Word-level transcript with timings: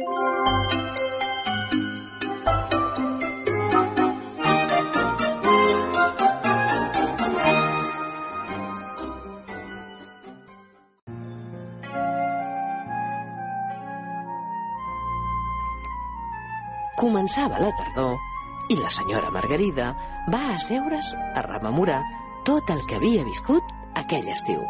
Començava 0.00 0.12
la 17.60 17.68
tardor 17.76 18.16
i 18.70 18.76
la 18.76 18.88
senyora 18.88 19.28
Margarida 19.30 19.92
va 20.32 20.54
asseure's 20.54 21.12
a 21.34 21.42
rememorar 21.44 22.00
tot 22.48 22.70
el 22.72 22.80
que 22.88 22.96
havia 22.96 23.24
viscut 23.28 23.60
aquell 23.92 24.32
estiu. 24.32 24.64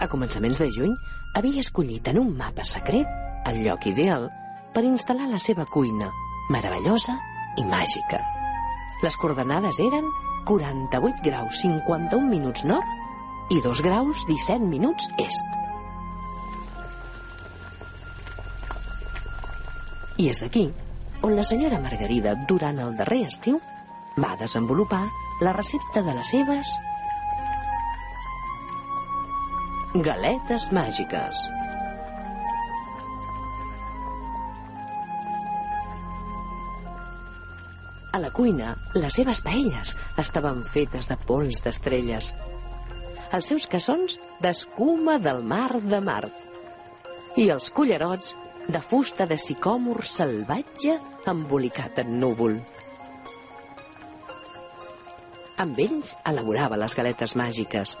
A 0.00 0.08
començaments 0.08 0.56
de 0.56 0.70
juny 0.72 0.96
havia 1.34 1.60
escollit 1.60 2.08
en 2.08 2.20
un 2.20 2.30
mapa 2.38 2.64
secret 2.64 3.08
el 3.50 3.60
lloc 3.66 3.86
ideal 3.90 4.28
per 4.74 4.84
instal·lar 4.86 5.26
la 5.30 5.40
seva 5.42 5.66
cuina, 5.66 6.10
meravellosa 6.50 7.16
i 7.58 7.64
màgica. 7.66 8.20
Les 9.02 9.16
coordenades 9.20 9.80
eren 9.82 10.06
48 10.48 11.24
graus 11.26 11.60
51 11.62 12.30
minuts 12.30 12.64
nord 12.64 13.50
i 13.50 13.60
2 13.64 13.82
graus 13.84 14.24
17 14.30 14.70
minuts 14.70 15.10
est. 15.18 15.60
I 20.22 20.30
és 20.30 20.42
aquí 20.46 20.68
on 21.26 21.34
la 21.34 21.42
senyora 21.42 21.80
Margarida, 21.82 22.34
durant 22.46 22.78
el 22.78 22.94
darrer 22.96 23.24
estiu, 23.26 23.58
va 24.20 24.36
desenvolupar 24.38 25.06
la 25.42 25.52
recepta 25.56 26.02
de 26.06 26.14
les 26.14 26.30
seves 26.30 26.70
galetes 30.02 30.72
màgiques. 30.72 31.38
A 38.10 38.18
la 38.18 38.30
cuina, 38.34 38.72
les 38.94 39.14
seves 39.14 39.38
paelles 39.46 39.92
estaven 40.18 40.64
fetes 40.66 41.06
de 41.06 41.14
pols 41.28 41.60
d'estrelles. 41.62 42.32
Els 43.30 43.50
seus 43.52 43.68
cassons 43.70 44.16
d'escuma 44.42 45.20
del 45.22 45.44
mar 45.46 45.78
de 45.78 46.00
Mart. 46.02 46.40
I 47.38 47.46
els 47.54 47.70
cullerots 47.70 48.34
de 48.66 48.80
fusta 48.82 49.28
de 49.30 49.38
sicòmor 49.38 50.02
salvatge 50.02 50.96
embolicat 51.30 52.02
en 52.02 52.18
núvol. 52.18 52.58
Amb 55.62 55.78
ells 55.78 56.16
elaborava 56.26 56.78
les 56.82 56.98
galetes 56.98 57.36
màgiques, 57.38 57.94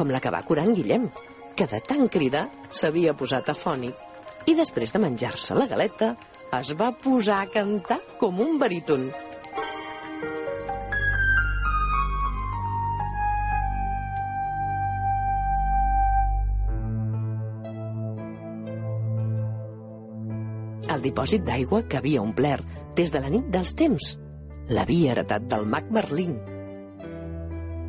com 0.00 0.08
la 0.08 0.20
que 0.24 0.30
va 0.32 0.40
curar 0.48 0.64
en 0.64 0.72
Guillem, 0.72 1.10
que 1.52 1.66
de 1.68 1.78
tant 1.84 2.06
cridar 2.08 2.46
s'havia 2.72 3.12
posat 3.12 3.50
afònic 3.52 4.48
i 4.48 4.54
després 4.56 4.94
de 4.94 5.00
menjar-se 5.02 5.52
la 5.58 5.66
galeta 5.68 6.14
es 6.56 6.70
va 6.78 6.88
posar 7.04 7.42
a 7.42 7.50
cantar 7.52 7.98
com 8.22 8.40
un 8.40 8.56
baríton. 8.62 9.10
El 20.90 21.04
dipòsit 21.04 21.44
d'aigua 21.44 21.84
que 21.84 22.00
havia 22.00 22.24
omplert 22.24 22.96
des 22.96 23.12
de 23.12 23.20
la 23.20 23.28
nit 23.36 23.52
dels 23.52 23.76
temps 23.76 24.14
l'havia 24.72 25.12
heretat 25.12 25.44
del 25.52 25.68
mag 25.68 25.92
Merlín. 25.92 26.34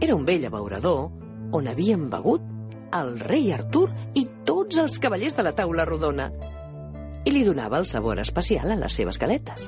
Era 0.01 0.19
un 0.19 0.27
vell 0.27 0.51
abeurador 0.51 1.20
on 1.51 1.67
havien 1.67 2.07
begut 2.11 2.43
el 2.95 3.13
rei 3.19 3.51
Artur 3.55 3.87
i 4.19 4.25
tots 4.47 4.79
els 4.81 4.97
cavallers 4.99 5.35
de 5.37 5.45
la 5.45 5.53
taula 5.55 5.85
rodona 5.87 6.29
i 7.25 7.31
li 7.31 7.43
donava 7.45 7.79
el 7.79 7.85
sabor 7.85 8.19
especial 8.19 8.71
a 8.71 8.79
les 8.79 8.95
seves 8.97 9.19
galetes. 9.21 9.67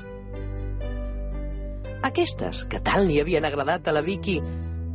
Aquestes, 2.03 2.63
que 2.67 2.81
tant 2.83 3.05
li 3.07 3.19
havien 3.21 3.45
agradat 3.47 3.87
a 3.87 3.93
la 3.95 4.01
Vicky, 4.03 4.39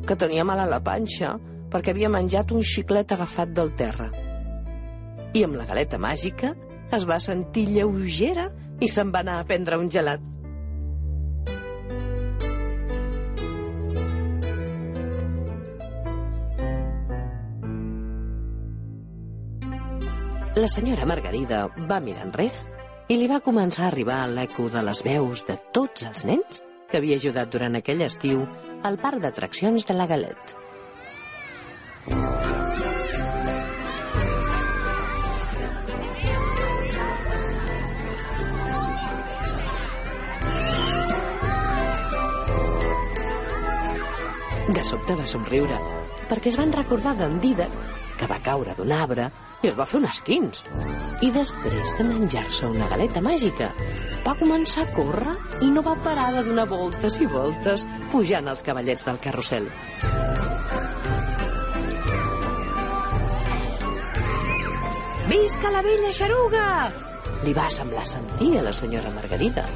que 0.04 0.16
tenia 0.16 0.44
mal 0.44 0.60
a 0.60 0.68
la 0.68 0.82
panxa 0.84 1.36
perquè 1.72 1.92
havia 1.94 2.10
menjat 2.12 2.52
un 2.52 2.64
xiclet 2.64 3.12
agafat 3.14 3.52
del 3.56 3.72
terra. 3.76 4.08
I 5.36 5.44
amb 5.44 5.58
la 5.60 5.66
galeta 5.68 6.00
màgica 6.00 6.54
es 6.96 7.04
va 7.08 7.20
sentir 7.20 7.66
lleugera 7.68 8.48
i 8.80 8.88
se'n 8.88 9.12
va 9.12 9.22
anar 9.24 9.38
a 9.40 9.46
prendre 9.48 9.78
un 9.80 9.90
gelat. 9.92 10.22
La 20.58 20.66
senyora 20.66 21.04
Margarida 21.06 21.58
va 21.86 22.00
mirar 22.02 22.24
enrere 22.26 22.58
i 23.14 23.16
li 23.20 23.28
va 23.30 23.36
començar 23.48 23.84
a 23.84 23.90
arribar 23.92 24.16
l'eco 24.26 24.64
de 24.74 24.80
les 24.82 25.04
veus 25.06 25.44
de 25.46 25.54
tots 25.76 26.02
els 26.08 26.24
nens 26.26 26.64
que 26.90 26.98
havia 26.98 27.18
ajudat 27.20 27.52
durant 27.52 27.78
aquell 27.78 28.02
estiu 28.02 28.40
al 28.88 28.98
parc 28.98 29.22
d'atraccions 29.22 29.86
de 29.86 29.94
la 29.94 30.08
Galet. 30.10 30.56
De 44.74 44.82
sobte 44.90 45.14
va 45.22 45.28
somriure, 45.30 45.78
perquè 46.26 46.50
es 46.50 46.58
van 46.58 46.74
recordar 46.74 47.14
d'en 47.20 47.38
Didac, 47.46 47.78
que 48.18 48.26
va 48.26 48.42
caure 48.42 48.74
d'un 48.74 48.90
arbre 48.98 49.30
i 49.62 49.70
es 49.70 49.76
va 49.78 49.86
fer 49.88 49.98
un 49.98 50.06
esquins. 50.08 50.62
I 51.24 51.30
després 51.34 51.92
de 51.98 52.06
menjar-se 52.06 52.68
una 52.70 52.86
galeta 52.92 53.22
màgica, 53.24 53.72
va 54.26 54.36
començar 54.38 54.84
a 54.84 54.92
córrer 54.94 55.34
i 55.66 55.70
no 55.72 55.82
va 55.82 55.96
parar 56.04 56.28
de 56.36 56.44
donar 56.46 56.68
voltes 56.70 57.18
i 57.18 57.26
voltes 57.32 57.86
pujant 58.12 58.50
els 58.52 58.62
cavallets 58.62 59.08
del 59.08 59.18
carrusel. 59.24 59.66
Visca 65.28 65.74
la 65.74 65.82
vella 65.84 66.14
xaruga! 66.14 66.68
Li 67.44 67.52
va 67.54 67.68
semblar 67.70 68.06
sentir 68.08 68.54
a 68.58 68.64
la 68.66 68.72
senyora 68.72 69.10
Margarida 69.14 69.66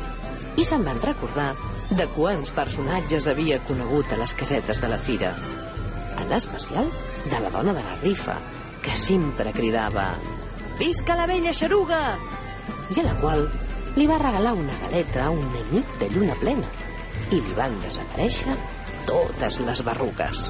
i 0.57 0.65
se'n 0.69 0.85
van 0.87 1.01
recordar 1.03 1.53
de 1.93 2.07
quants 2.15 2.53
personatges 2.57 3.27
havia 3.29 3.59
conegut 3.67 4.13
a 4.13 4.19
les 4.21 4.33
casetes 4.39 4.81
de 4.81 4.89
la 4.89 4.99
fira. 4.99 5.35
En 6.23 6.33
especial 6.33 6.89
de 7.29 7.41
la 7.41 7.51
dona 7.53 7.75
de 7.77 7.85
la 7.85 7.97
rifa, 8.01 8.39
que 8.83 8.95
sempre 8.99 9.53
cridava 9.55 10.13
«Visca 10.79 11.17
la 11.17 11.27
vella 11.31 11.55
xaruga!» 11.55 12.03
i 12.93 13.01
a 13.01 13.05
la 13.07 13.15
qual 13.21 13.47
li 13.97 14.07
va 14.09 14.19
regalar 14.21 14.55
una 14.59 14.77
galeta 14.83 15.31
una 15.31 15.63
nit 15.71 15.99
de 16.01 16.09
lluna 16.13 16.37
plena 16.41 16.69
i 17.31 17.39
li 17.41 17.55
van 17.57 17.75
desaparèixer 17.85 18.57
totes 19.07 19.59
les 19.67 19.83
barruques. 19.87 20.43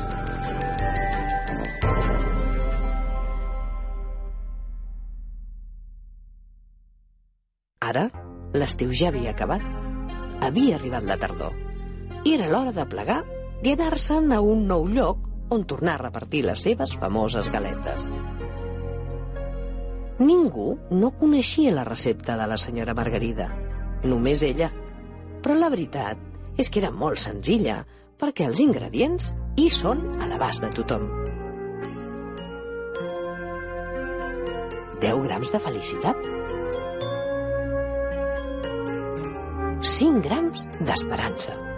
Ara, 7.83 8.07
l'estiu 8.57 8.93
ja 8.95 9.11
havia 9.11 9.33
acabat. 9.35 9.65
Havia 10.43 10.79
arribat 10.79 11.05
la 11.07 11.19
tardor. 11.21 11.55
I 12.25 12.37
era 12.37 12.49
l'hora 12.51 12.73
de 12.75 12.87
plegar 12.89 13.21
i 13.63 13.75
anar-se'n 13.75 14.33
a 14.33 14.41
un 14.41 14.67
nou 14.71 14.87
lloc 14.89 15.32
on 15.53 15.67
tornar 15.69 15.99
a 15.99 16.05
repartir 16.07 16.45
les 16.47 16.63
seves 16.65 16.95
famoses 16.97 17.51
galetes. 17.53 18.09
Ningú 20.23 20.79
no 20.91 21.11
coneixia 21.19 21.73
la 21.75 21.85
recepta 21.85 22.37
de 22.41 22.47
la 22.49 22.57
senyora 22.57 22.95
Margarida, 22.95 23.49
només 24.05 24.43
ella. 24.47 24.71
Però 25.43 25.57
la 25.59 25.71
veritat 25.73 26.21
és 26.57 26.71
que 26.71 26.81
era 26.83 26.93
molt 26.93 27.21
senzilla, 27.21 27.83
perquè 28.21 28.47
els 28.49 28.61
ingredients 28.63 29.33
hi 29.59 29.69
són 29.73 30.05
a 30.23 30.29
l'abast 30.31 30.63
de 30.65 30.71
tothom. 30.77 31.09
10 35.03 35.25
grams 35.27 35.51
de 35.51 35.59
felicitat. 35.59 36.31
5 39.83 40.23
grams 40.23 40.63
d'esperança. 40.87 41.72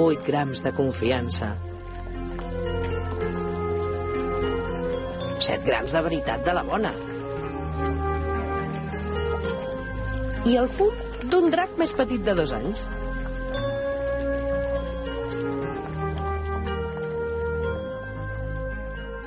8 0.00 0.24
grams 0.24 0.62
de 0.64 0.70
confiança. 0.72 1.50
7 5.38 5.66
grams 5.66 5.92
de 5.92 6.00
veritat 6.06 6.44
de 6.46 6.54
la 6.56 6.62
bona. 6.64 6.92
I 10.48 10.56
el 10.56 10.70
fum 10.72 10.96
d'un 11.28 11.50
drac 11.52 11.76
més 11.76 11.92
petit 11.98 12.24
de 12.24 12.36
dos 12.38 12.54
anys. 12.56 12.80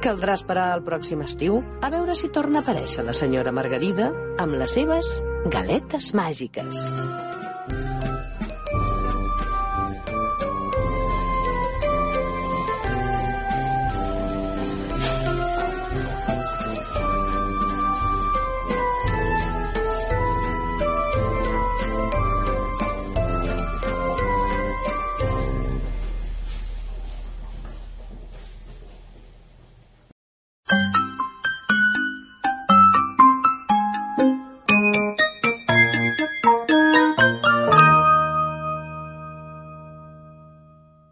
Caldrà 0.04 0.34
esperar 0.36 0.72
el 0.74 0.82
pròxim 0.90 1.22
estiu 1.24 1.62
a 1.86 1.94
veure 1.94 2.18
si 2.18 2.34
torna 2.34 2.64
a 2.64 2.66
aparèixer 2.66 3.06
la 3.06 3.14
senyora 3.14 3.54
Margarida 3.56 4.10
amb 4.42 4.58
les 4.58 4.74
seves 4.82 5.14
galetes 5.54 6.12
màgiques. 6.18 6.82